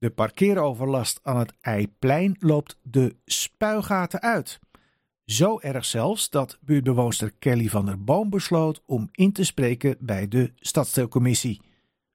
De 0.00 0.10
parkeeroverlast 0.10 1.20
aan 1.22 1.38
het 1.38 1.52
Eiplein 1.60 2.36
loopt 2.38 2.76
de 2.82 3.16
spuigaten 3.24 4.20
uit. 4.20 4.58
Zo 5.24 5.58
erg 5.58 5.84
zelfs 5.84 6.30
dat 6.30 6.58
buurtbewoonster 6.60 7.32
Kelly 7.38 7.68
van 7.68 7.86
der 7.86 8.04
Boom 8.04 8.30
besloot 8.30 8.82
om 8.86 9.08
in 9.12 9.32
te 9.32 9.44
spreken 9.44 9.96
bij 9.98 10.28
de 10.28 10.52
stadsdeelcommissie. 10.56 11.60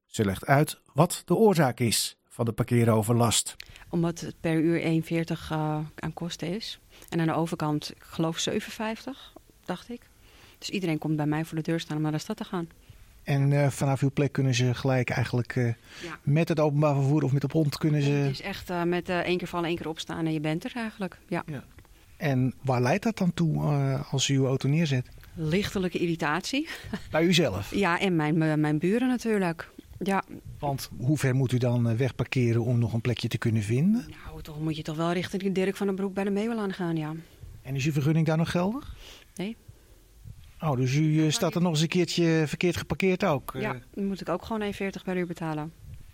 Ze 0.06 0.24
legt 0.24 0.46
uit 0.46 0.80
wat 0.92 1.22
de 1.24 1.34
oorzaak 1.34 1.80
is 1.80 2.18
van 2.28 2.44
de 2.44 2.52
parkeeroverlast. 2.52 3.56
Omdat 3.88 4.20
het 4.20 4.40
per 4.40 4.60
uur 4.60 5.02
1,40 5.02 5.10
uh, 5.52 5.78
aan 5.94 6.12
kosten 6.14 6.54
is. 6.54 6.80
En 7.08 7.20
aan 7.20 7.26
de 7.26 7.34
overkant, 7.34 7.90
ik 7.90 8.02
geloof 8.02 8.48
7,50, 8.50 8.56
dacht 9.64 9.88
ik. 9.88 10.08
Dus 10.58 10.70
iedereen 10.70 10.98
komt 10.98 11.16
bij 11.16 11.26
mij 11.26 11.44
voor 11.44 11.56
de 11.56 11.62
deur 11.62 11.80
staan 11.80 11.96
om 11.96 12.02
naar 12.02 12.12
de 12.12 12.18
stad 12.18 12.36
te 12.36 12.44
gaan. 12.44 12.68
En 13.26 13.50
uh, 13.50 13.66
vanaf 13.68 14.02
uw 14.02 14.10
plek 14.10 14.32
kunnen 14.32 14.54
ze 14.54 14.74
gelijk 14.74 15.10
eigenlijk 15.10 15.54
uh, 15.56 15.66
ja. 16.02 16.18
met 16.22 16.48
het 16.48 16.60
openbaar 16.60 16.94
vervoer 16.94 17.22
of 17.22 17.32
met 17.32 17.42
de 17.42 17.48
hond 17.52 17.78
kunnen 17.78 18.02
ze... 18.02 18.10
Het 18.10 18.30
is 18.30 18.40
echt 18.40 18.70
uh, 18.70 18.82
met 18.82 19.08
één 19.08 19.38
keer 19.38 19.48
vallen, 19.48 19.68
één 19.68 19.76
keer 19.76 19.88
opstaan 19.88 20.26
en 20.26 20.32
je 20.32 20.40
bent 20.40 20.64
er 20.64 20.72
eigenlijk. 20.74 21.18
Ja. 21.28 21.42
ja. 21.46 21.64
En 22.16 22.54
waar 22.62 22.80
leidt 22.80 23.02
dat 23.02 23.18
dan 23.18 23.34
toe 23.34 23.62
als 24.10 24.28
u 24.28 24.36
uw 24.36 24.46
auto 24.46 24.68
neerzet? 24.68 25.08
Lichtelijke 25.34 25.98
irritatie. 25.98 26.68
Bij 27.10 27.24
uzelf? 27.24 27.74
Ja, 27.74 28.00
en 28.00 28.16
mijn, 28.16 28.60
mijn 28.60 28.78
buren 28.78 29.08
natuurlijk. 29.08 29.70
Ja. 29.98 30.24
Want 30.58 30.90
hoe 30.98 31.18
ver 31.18 31.34
moet 31.34 31.52
u 31.52 31.58
dan 31.58 31.96
wegparkeren 31.96 32.64
om 32.64 32.78
nog 32.78 32.92
een 32.92 33.00
plekje 33.00 33.28
te 33.28 33.38
kunnen 33.38 33.62
vinden? 33.62 34.04
Nou, 34.24 34.42
toch 34.42 34.60
moet 34.60 34.76
je 34.76 34.82
toch 34.82 34.96
wel 34.96 35.12
richting 35.12 35.54
Dirk 35.54 35.76
van 35.76 35.86
den 35.86 35.96
Broek 35.96 36.14
bij 36.14 36.24
de 36.24 36.30
Meeuwelaan 36.30 36.72
gaan, 36.72 36.96
ja. 36.96 37.14
En 37.62 37.74
is 37.74 37.86
uw 37.86 37.92
vergunning 37.92 38.26
daar 38.26 38.36
nog 38.36 38.50
geldig? 38.50 38.96
Nee. 39.34 39.56
Oh, 40.60 40.76
dus 40.76 40.94
u 40.94 41.30
staat 41.30 41.54
er 41.54 41.62
nog 41.62 41.72
eens 41.72 41.80
een 41.80 41.88
keertje 41.88 42.44
verkeerd 42.46 42.76
geparkeerd 42.76 43.24
ook? 43.24 43.52
Ja, 43.58 43.76
dan 43.94 44.06
moet 44.06 44.20
ik 44.20 44.28
ook 44.28 44.44
gewoon 44.44 44.72
1,40 44.72 44.78
per 45.04 45.16
uur 45.16 45.26
betalen. 45.26 45.72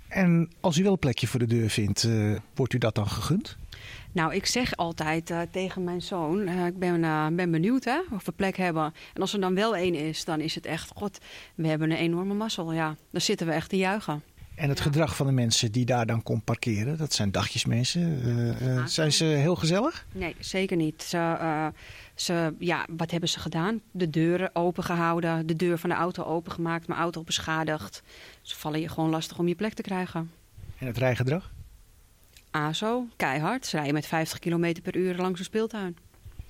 En 0.09 0.51
als 0.61 0.79
u 0.79 0.83
wel 0.83 0.93
een 0.93 0.99
plekje 0.99 1.27
voor 1.27 1.41
de 1.41 1.47
deur 1.47 1.71
vindt, 1.71 2.03
uh, 2.03 2.37
wordt 2.55 2.73
u 2.73 2.79
dat 2.79 2.95
dan 2.95 3.09
gegund? 3.09 3.57
Nou, 4.13 4.35
ik 4.35 4.47
zeg 4.47 4.77
altijd 4.77 5.31
uh, 5.31 5.41
tegen 5.51 5.85
mijn 5.85 6.03
zoon, 6.03 6.49
uh, 6.49 6.67
ik 6.67 6.79
ben, 6.79 7.01
ben 7.37 7.51
benieuwd 7.51 7.85
hè, 7.85 8.01
of 8.11 8.25
we 8.25 8.33
plek 8.33 8.57
hebben. 8.57 8.95
En 9.15 9.21
als 9.21 9.33
er 9.33 9.41
dan 9.41 9.55
wel 9.55 9.77
één 9.77 9.95
is, 9.95 10.25
dan 10.25 10.41
is 10.41 10.55
het 10.55 10.67
echt, 10.67 10.91
god, 10.95 11.19
we 11.55 11.69
hebben 11.69 11.91
een 11.91 11.97
enorme 11.97 12.35
mazzel. 12.35 12.73
Ja, 12.73 12.97
dan 13.11 13.21
zitten 13.21 13.47
we 13.47 13.53
echt 13.53 13.69
te 13.69 13.77
juichen. 13.77 14.23
En 14.55 14.69
het 14.69 14.81
gedrag 14.81 15.17
van 15.17 15.27
de 15.27 15.33
mensen 15.33 15.73
die 15.73 15.85
daar 15.85 16.07
dan 16.07 16.23
komt 16.23 16.45
parkeren, 16.45 16.99
dat 16.99 17.13
zijn 17.13 17.31
dagjesmensen. 17.33 18.27
Uh, 18.63 18.87
zijn 18.87 19.13
ze 19.13 19.25
heel 19.25 19.57
gezellig? 19.57 20.07
Nee, 20.13 20.37
zeker 20.39 20.77
niet. 20.77 21.03
Ze, 21.03 21.17
uh, 21.17 21.67
ze, 22.15 22.55
ja, 22.59 22.87
wat 22.97 23.11
hebben 23.11 23.29
ze 23.29 23.41
gedaan? 23.41 23.81
De 23.91 24.11
deuren 24.11 24.55
opengehouden, 24.55 25.47
de 25.47 25.57
deur 25.57 25.79
van 25.79 25.91
de 25.91 25.97
auto 25.97 26.25
opengemaakt, 26.25 26.87
mijn 26.87 27.01
auto 27.01 27.23
beschadigd. 27.23 28.03
Ze 28.43 28.57
vallen 28.57 28.81
je 28.81 28.89
gewoon 28.89 29.11
lastig 29.11 29.39
om 29.39 29.49
je 29.49 29.55
plek 29.55 29.73
te 29.73 29.83
krijgen. 29.83 30.31
En 30.79 30.87
het 30.87 30.99
rijgedrag? 30.99 31.53
ASO, 32.51 33.07
keihard. 33.17 33.67
Ze 33.67 33.77
rijden 33.77 33.95
met 33.95 34.07
50 34.07 34.39
km 34.39 34.75
per 34.83 34.97
uur 34.97 35.17
langs 35.17 35.39
een 35.39 35.45
speeltuin. 35.45 35.97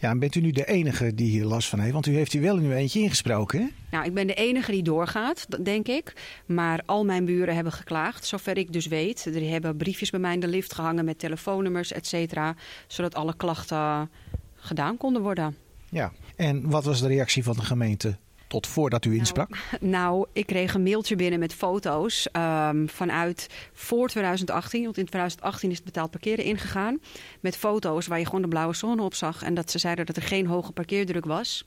Ja, 0.03 0.11
en 0.11 0.19
bent 0.19 0.35
u 0.35 0.41
nu 0.41 0.51
de 0.51 0.65
enige 0.65 1.15
die 1.15 1.31
hier 1.31 1.45
last 1.45 1.69
van 1.69 1.79
heeft? 1.79 1.93
Want 1.93 2.07
u 2.07 2.15
heeft 2.15 2.33
hier 2.33 2.43
wel 2.43 2.57
in 2.57 2.65
uw 2.65 2.73
eentje 2.73 3.01
ingesproken, 3.01 3.61
hè? 3.61 3.67
Nou, 3.91 4.05
ik 4.05 4.15
ben 4.15 4.27
de 4.27 4.35
enige 4.35 4.71
die 4.71 4.83
doorgaat, 4.83 5.65
denk 5.65 5.89
ik. 5.89 6.13
Maar 6.47 6.83
al 6.87 7.05
mijn 7.05 7.25
buren 7.25 7.55
hebben 7.55 7.73
geklaagd, 7.73 8.27
zover 8.27 8.57
ik 8.57 8.73
dus 8.73 8.87
weet. 8.87 9.27
Er 9.27 9.51
hebben 9.51 9.77
briefjes 9.77 10.11
bij 10.11 10.21
mij 10.21 10.35
in 10.35 10.41
de 10.41 10.49
lift 10.49 10.75
gehangen 10.75 11.05
met 11.05 11.19
telefoonnummers, 11.19 11.93
et 11.93 12.07
cetera. 12.07 12.55
Zodat 12.87 13.15
alle 13.15 13.37
klachten 13.37 14.11
gedaan 14.57 14.97
konden 14.97 15.23
worden. 15.23 15.57
Ja, 15.91 16.13
en 16.37 16.71
wat 16.71 16.85
was 16.85 17.01
de 17.01 17.07
reactie 17.09 17.45
van 17.45 17.57
de 17.57 17.63
gemeente 17.63 18.17
tot 18.53 18.67
voordat 18.67 19.05
u 19.05 19.17
insprak? 19.17 19.49
Nou, 19.49 19.91
nou, 19.91 20.27
ik 20.33 20.47
kreeg 20.47 20.75
een 20.75 20.83
mailtje 20.83 21.17
binnen 21.17 21.39
met 21.39 21.55
foto's 21.55 22.29
um, 22.33 22.89
vanuit 22.89 23.49
voor 23.73 24.09
2018. 24.09 24.85
Want 24.85 24.99
in 24.99 25.07
2018 25.07 25.71
is 25.71 25.77
het 25.77 25.85
betaald 25.85 26.11
parkeren 26.11 26.45
ingegaan. 26.45 27.01
Met 27.41 27.57
foto's 27.57 28.07
waar 28.07 28.19
je 28.19 28.25
gewoon 28.25 28.43
de 28.43 28.49
blauwe 28.49 28.75
zone 28.75 29.03
op 29.03 29.15
zag. 29.15 29.43
En 29.43 29.55
dat 29.55 29.71
ze 29.71 29.79
zeiden 29.79 30.07
dat 30.07 30.17
er 30.17 30.23
geen 30.23 30.47
hoge 30.47 30.73
parkeerdruk 30.73 31.25
was. 31.25 31.65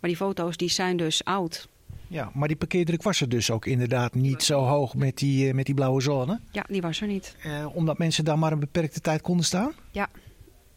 Maar 0.00 0.10
die 0.10 0.16
foto's 0.16 0.56
die 0.56 0.70
zijn 0.70 0.96
dus 0.96 1.24
oud. 1.24 1.68
Ja, 2.06 2.30
maar 2.34 2.48
die 2.48 2.56
parkeerdruk 2.56 3.02
was 3.02 3.20
er 3.20 3.28
dus 3.28 3.50
ook 3.50 3.66
inderdaad 3.66 4.14
niet 4.14 4.42
zo 4.42 4.60
hoog 4.60 4.94
met 4.94 5.18
die, 5.18 5.54
met 5.54 5.66
die 5.66 5.74
blauwe 5.74 6.00
zone? 6.00 6.40
Ja, 6.52 6.64
die 6.68 6.80
was 6.80 7.00
er 7.00 7.06
niet. 7.06 7.36
Eh, 7.42 7.76
omdat 7.76 7.98
mensen 7.98 8.24
daar 8.24 8.38
maar 8.38 8.52
een 8.52 8.60
beperkte 8.60 9.00
tijd 9.00 9.20
konden 9.20 9.44
staan? 9.44 9.72
Ja, 9.90 10.08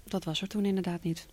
dat 0.03 0.23
was 0.23 0.41
er 0.41 0.47
toen 0.47 0.65
inderdaad 0.65 1.03
niet. 1.03 1.27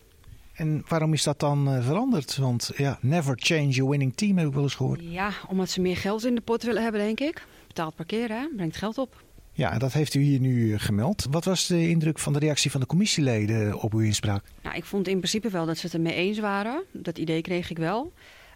En 0.61 0.83
waarom 0.89 1.13
is 1.13 1.23
dat 1.23 1.41
dan 1.41 1.75
uh, 1.75 1.85
veranderd? 1.85 2.37
Want 2.37 2.71
ja, 2.77 2.99
never 3.01 3.35
change 3.39 3.69
your 3.69 3.91
winning 3.91 4.15
team 4.15 4.39
heb 4.39 4.47
ik 4.47 4.53
wel 4.53 4.63
eens 4.63 4.75
gehoord. 4.75 5.01
Ja, 5.03 5.33
omdat 5.49 5.71
ze 5.71 5.81
meer 5.81 5.97
geld 5.97 6.25
in 6.25 6.35
de 6.35 6.41
pot 6.41 6.63
willen 6.63 6.83
hebben, 6.83 7.01
denk 7.01 7.21
ik. 7.21 7.47
Betaald 7.67 7.95
parkeren, 7.95 8.37
hè? 8.37 8.49
brengt 8.57 8.77
geld 8.77 8.99
op. 8.99 9.25
Ja, 9.53 9.79
dat 9.79 9.93
heeft 9.93 10.15
u 10.15 10.21
hier 10.21 10.41
nu 10.41 10.79
gemeld. 10.79 11.27
Wat 11.31 11.45
was 11.45 11.67
de 11.67 11.89
indruk 11.89 12.19
van 12.19 12.33
de 12.33 12.39
reactie 12.39 12.71
van 12.71 12.81
de 12.81 12.87
commissieleden 12.87 13.81
op 13.81 13.93
uw 13.93 14.01
inspraak? 14.01 14.45
Nou, 14.63 14.77
ik 14.77 14.85
vond 14.85 15.09
in 15.09 15.17
principe 15.17 15.49
wel 15.49 15.67
dat 15.67 15.79
ze 15.79 15.87
het 15.87 15.95
ermee 15.95 16.15
eens 16.15 16.39
waren. 16.39 16.83
Dat 16.93 17.19
idee 17.19 17.41
kreeg 17.41 17.71
ik 17.71 17.79
wel. 17.79 18.13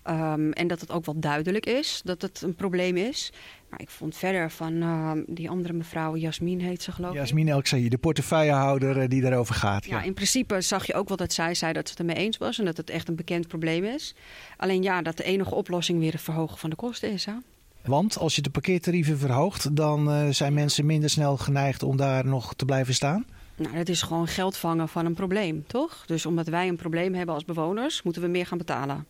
Um, 0.08 0.52
en 0.52 0.66
dat 0.66 0.80
het 0.80 0.90
ook 0.90 1.04
wel 1.04 1.20
duidelijk 1.20 1.66
is 1.66 2.00
dat 2.04 2.22
het 2.22 2.42
een 2.42 2.54
probleem 2.54 2.96
is. 2.96 3.32
Maar 3.68 3.80
ik 3.80 3.90
vond 3.90 4.16
verder 4.16 4.50
van 4.50 4.72
uh, 4.72 5.12
die 5.26 5.50
andere 5.50 5.72
mevrouw, 5.72 6.16
Jasmin 6.16 6.60
heet 6.60 6.82
ze 6.82 6.92
geloof 6.92 7.10
ik. 7.10 7.16
Jasmin 7.16 7.48
Elksaï, 7.48 7.88
de 7.88 7.98
portefeuillehouder 7.98 9.02
uh, 9.02 9.08
die 9.08 9.20
daarover 9.20 9.54
gaat. 9.54 9.84
Ja. 9.84 9.98
ja. 9.98 10.04
in 10.04 10.14
principe 10.14 10.60
zag 10.60 10.86
je 10.86 10.94
ook 10.94 11.08
wel 11.08 11.16
dat 11.16 11.32
zij 11.32 11.54
zei 11.54 11.72
dat 11.72 11.88
ze 11.88 11.90
het 11.90 12.00
ermee 12.00 12.24
eens 12.24 12.36
was. 12.36 12.58
En 12.58 12.64
dat 12.64 12.76
het 12.76 12.90
echt 12.90 13.08
een 13.08 13.16
bekend 13.16 13.48
probleem 13.48 13.84
is. 13.84 14.14
Alleen 14.56 14.82
ja, 14.82 15.02
dat 15.02 15.16
de 15.16 15.24
enige 15.24 15.54
oplossing 15.54 15.98
weer 15.98 16.12
het 16.12 16.22
verhogen 16.22 16.58
van 16.58 16.70
de 16.70 16.76
kosten 16.76 17.10
is. 17.10 17.24
Hè? 17.24 17.32
Want 17.84 18.18
als 18.18 18.36
je 18.36 18.42
de 18.42 18.50
parkeertarieven 18.50 19.18
verhoogt, 19.18 19.76
dan 19.76 20.08
uh, 20.08 20.28
zijn 20.30 20.54
mensen 20.54 20.86
minder 20.86 21.10
snel 21.10 21.36
geneigd 21.36 21.82
om 21.82 21.96
daar 21.96 22.26
nog 22.26 22.54
te 22.54 22.64
blijven 22.64 22.94
staan? 22.94 23.26
Nou, 23.56 23.76
dat 23.76 23.88
is 23.88 24.02
gewoon 24.02 24.26
geld 24.26 24.56
vangen 24.56 24.88
van 24.88 25.06
een 25.06 25.14
probleem, 25.14 25.64
toch? 25.66 26.02
Dus 26.06 26.26
omdat 26.26 26.46
wij 26.46 26.68
een 26.68 26.76
probleem 26.76 27.14
hebben 27.14 27.34
als 27.34 27.44
bewoners, 27.44 28.02
moeten 28.02 28.22
we 28.22 28.28
meer 28.28 28.46
gaan 28.46 28.58
betalen. 28.58 29.06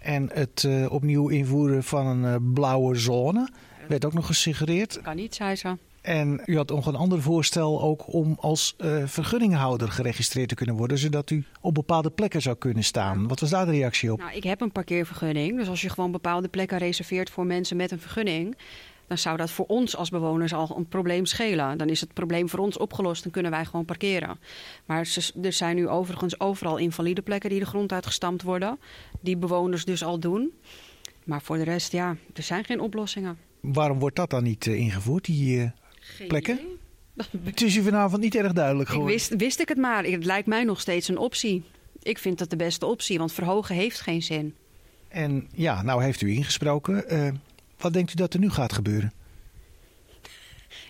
En 0.00 0.30
het 0.32 0.64
uh, 0.66 0.92
opnieuw 0.92 1.28
invoeren 1.28 1.82
van 1.82 2.06
een 2.06 2.22
uh, 2.22 2.52
blauwe 2.54 2.94
zone 2.94 3.48
werd 3.88 4.04
ook 4.04 4.12
nog 4.12 4.26
gesuggereerd. 4.26 5.00
Kan 5.02 5.16
niet, 5.16 5.34
zei 5.34 5.56
ze. 5.56 5.76
En 6.00 6.42
u 6.46 6.56
had 6.56 6.68
nog 6.68 6.86
een 6.86 6.94
ander 6.94 7.22
voorstel 7.22 7.82
ook 7.82 8.12
om 8.12 8.36
als 8.40 8.74
uh, 8.78 9.02
vergunninghouder 9.06 9.90
geregistreerd 9.90 10.48
te 10.48 10.54
kunnen 10.54 10.74
worden, 10.74 10.98
zodat 10.98 11.30
u 11.30 11.44
op 11.60 11.74
bepaalde 11.74 12.10
plekken 12.10 12.42
zou 12.42 12.56
kunnen 12.56 12.84
staan. 12.84 13.28
Wat 13.28 13.40
was 13.40 13.50
daar 13.50 13.66
de 13.66 13.70
reactie 13.70 14.12
op? 14.12 14.18
Nou, 14.18 14.32
ik 14.32 14.42
heb 14.42 14.60
een 14.60 14.72
parkeervergunning, 14.72 15.56
dus 15.56 15.68
als 15.68 15.80
je 15.80 15.88
gewoon 15.88 16.10
bepaalde 16.12 16.48
plekken 16.48 16.78
reserveert 16.78 17.30
voor 17.30 17.46
mensen 17.46 17.76
met 17.76 17.90
een 17.90 18.00
vergunning, 18.00 18.56
dan 19.10 19.18
zou 19.18 19.36
dat 19.36 19.50
voor 19.50 19.66
ons 19.66 19.96
als 19.96 20.10
bewoners 20.10 20.52
al 20.52 20.76
een 20.76 20.88
probleem 20.88 21.26
schelen. 21.26 21.78
Dan 21.78 21.88
is 21.88 22.00
het 22.00 22.12
probleem 22.12 22.48
voor 22.48 22.58
ons 22.58 22.76
opgelost 22.76 23.24
en 23.24 23.30
kunnen 23.30 23.50
wij 23.50 23.64
gewoon 23.64 23.84
parkeren. 23.84 24.38
Maar 24.86 25.08
er 25.42 25.52
zijn 25.52 25.76
nu 25.76 25.88
overigens 25.88 26.40
overal 26.40 26.76
invalide 26.76 27.22
plekken 27.22 27.50
die 27.50 27.58
de 27.58 27.66
grond 27.66 27.92
uitgestampt 27.92 28.42
worden, 28.42 28.78
die 29.20 29.36
bewoners 29.36 29.84
dus 29.84 30.04
al 30.04 30.18
doen. 30.18 30.52
Maar 31.24 31.42
voor 31.42 31.56
de 31.56 31.62
rest, 31.62 31.92
ja, 31.92 32.16
er 32.34 32.42
zijn 32.42 32.64
geen 32.64 32.80
oplossingen. 32.80 33.38
Waarom 33.60 33.98
wordt 33.98 34.16
dat 34.16 34.30
dan 34.30 34.42
niet 34.42 34.66
uh, 34.66 34.78
ingevoerd, 34.78 35.24
die 35.24 35.58
uh, 35.58 35.70
plekken? 36.28 36.58
Het 37.44 37.62
is 37.62 37.76
u 37.76 37.82
vanavond 37.82 38.22
niet 38.22 38.34
erg 38.34 38.52
duidelijk 38.52 38.88
geworden. 38.88 39.14
Wist, 39.14 39.36
wist 39.36 39.60
ik 39.60 39.68
het 39.68 39.78
maar. 39.78 40.04
Het 40.04 40.24
lijkt 40.24 40.46
mij 40.46 40.64
nog 40.64 40.80
steeds 40.80 41.08
een 41.08 41.18
optie. 41.18 41.62
Ik 42.02 42.18
vind 42.18 42.38
dat 42.38 42.50
de 42.50 42.56
beste 42.56 42.86
optie, 42.86 43.18
want 43.18 43.32
verhogen 43.32 43.74
heeft 43.74 44.00
geen 44.00 44.22
zin. 44.22 44.54
En 45.08 45.48
ja, 45.54 45.82
nou 45.82 46.02
heeft 46.02 46.20
u 46.20 46.32
ingesproken. 46.32 47.04
Uh, 47.14 47.28
wat 47.80 47.92
denkt 47.92 48.12
u 48.12 48.14
dat 48.14 48.34
er 48.34 48.40
nu 48.40 48.50
gaat 48.50 48.72
gebeuren? 48.72 49.12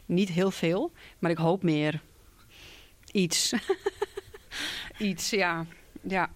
Niet 0.07 0.29
heel 0.29 0.51
veel, 0.51 0.93
maar 1.19 1.31
ik 1.31 1.37
hoop 1.37 1.63
meer. 1.63 2.03
Iets. 3.13 3.55
Iets, 4.99 5.31
ja. 5.31 5.67
ja. 6.03 6.31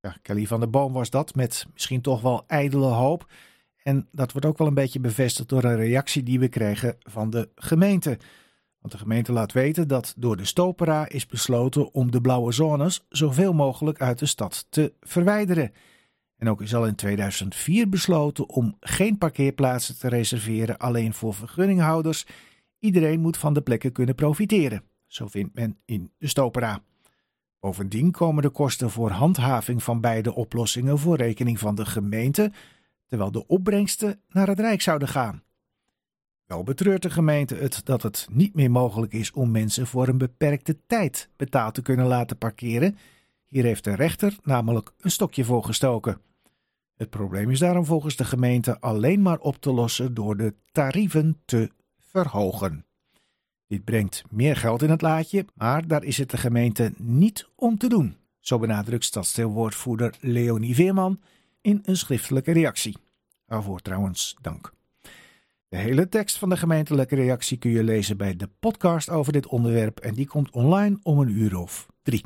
Ja, 0.00 0.16
Kelly 0.22 0.46
van 0.46 0.60
der 0.60 0.70
Boom 0.70 0.92
was 0.92 1.10
dat, 1.10 1.34
met 1.34 1.66
misschien 1.72 2.00
toch 2.00 2.20
wel 2.20 2.44
ijdele 2.46 2.86
hoop. 2.86 3.26
En 3.82 4.08
dat 4.10 4.32
wordt 4.32 4.46
ook 4.46 4.58
wel 4.58 4.66
een 4.66 4.74
beetje 4.74 5.00
bevestigd 5.00 5.48
door 5.48 5.64
een 5.64 5.76
reactie 5.76 6.22
die 6.22 6.38
we 6.38 6.48
kregen 6.48 6.96
van 6.98 7.30
de 7.30 7.48
gemeente. 7.54 8.18
Want 8.78 8.92
de 8.92 8.98
gemeente 8.98 9.32
laat 9.32 9.52
weten 9.52 9.88
dat 9.88 10.14
door 10.16 10.36
de 10.36 10.44
Stopera 10.44 11.08
is 11.08 11.26
besloten 11.26 11.92
om 11.94 12.10
de 12.10 12.20
blauwe 12.20 12.52
zones 12.52 13.04
zoveel 13.08 13.52
mogelijk 13.52 14.00
uit 14.00 14.18
de 14.18 14.26
stad 14.26 14.66
te 14.68 14.92
verwijderen. 15.00 15.72
En 16.36 16.48
ook 16.48 16.62
is 16.62 16.74
al 16.74 16.86
in 16.86 16.94
2004 16.94 17.88
besloten 17.88 18.48
om 18.48 18.76
geen 18.80 19.18
parkeerplaatsen 19.18 19.98
te 19.98 20.08
reserveren 20.08 20.78
alleen 20.78 21.14
voor 21.14 21.34
vergunninghouders. 21.34 22.26
Iedereen 22.78 23.20
moet 23.20 23.36
van 23.36 23.54
de 23.54 23.62
plekken 23.62 23.92
kunnen 23.92 24.14
profiteren. 24.14 24.82
Zo 25.06 25.26
vindt 25.26 25.54
men 25.54 25.78
in 25.84 26.12
de 26.18 26.28
Stopera. 26.28 26.82
Bovendien 27.60 28.10
komen 28.10 28.42
de 28.42 28.50
kosten 28.50 28.90
voor 28.90 29.10
handhaving 29.10 29.82
van 29.82 30.00
beide 30.00 30.34
oplossingen 30.34 30.98
voor 30.98 31.16
rekening 31.16 31.58
van 31.58 31.74
de 31.74 31.86
gemeente, 31.86 32.52
terwijl 33.06 33.30
de 33.30 33.46
opbrengsten 33.46 34.20
naar 34.28 34.46
het 34.46 34.60
Rijk 34.60 34.82
zouden 34.82 35.08
gaan. 35.08 35.42
Wel 36.46 36.62
betreurt 36.62 37.02
de 37.02 37.10
gemeente 37.10 37.54
het 37.54 37.80
dat 37.84 38.02
het 38.02 38.26
niet 38.30 38.54
meer 38.54 38.70
mogelijk 38.70 39.12
is 39.12 39.30
om 39.30 39.50
mensen 39.50 39.86
voor 39.86 40.08
een 40.08 40.18
beperkte 40.18 40.78
tijd 40.86 41.28
betaald 41.36 41.74
te 41.74 41.82
kunnen 41.82 42.06
laten 42.06 42.38
parkeren. 42.38 42.98
Hier 43.46 43.64
heeft 43.64 43.84
de 43.84 43.94
rechter 43.94 44.36
namelijk 44.42 44.92
een 45.00 45.10
stokje 45.10 45.44
voor 45.44 45.64
gestoken. 45.64 46.20
Het 46.96 47.10
probleem 47.10 47.50
is 47.50 47.58
daarom 47.58 47.84
volgens 47.84 48.16
de 48.16 48.24
gemeente 48.24 48.80
alleen 48.80 49.22
maar 49.22 49.38
op 49.38 49.56
te 49.56 49.72
lossen 49.72 50.14
door 50.14 50.36
de 50.36 50.54
tarieven 50.72 51.40
te 51.44 51.70
verhogen. 51.98 52.86
Dit 53.66 53.84
brengt 53.84 54.22
meer 54.30 54.56
geld 54.56 54.82
in 54.82 54.90
het 54.90 55.02
laadje, 55.02 55.46
maar 55.54 55.86
daar 55.86 56.04
is 56.04 56.18
het 56.18 56.30
de 56.30 56.36
gemeente 56.36 56.92
niet 56.96 57.48
om 57.54 57.78
te 57.78 57.88
doen. 57.88 58.16
Zo 58.40 58.58
benadrukt 58.58 59.04
stadsdeelwoordvoerder 59.04 60.14
Leonie 60.20 60.74
Veerman 60.74 61.20
in 61.60 61.80
een 61.84 61.96
schriftelijke 61.96 62.52
reactie. 62.52 62.96
Waarvoor 63.46 63.80
trouwens 63.80 64.36
dank. 64.40 64.72
De 65.68 65.76
hele 65.76 66.08
tekst 66.08 66.38
van 66.38 66.48
de 66.48 66.56
gemeentelijke 66.56 67.14
reactie 67.14 67.58
kun 67.58 67.70
je 67.70 67.84
lezen 67.84 68.16
bij 68.16 68.36
de 68.36 68.48
podcast 68.60 69.10
over 69.10 69.32
dit 69.32 69.46
onderwerp 69.46 69.98
en 69.98 70.14
die 70.14 70.26
komt 70.26 70.50
online 70.50 70.98
om 71.02 71.18
een 71.18 71.28
uur 71.28 71.58
of 71.58 71.86
drie. 72.02 72.24